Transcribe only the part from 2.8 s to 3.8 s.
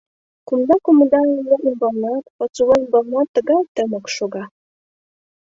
ӱмбалнат тыгай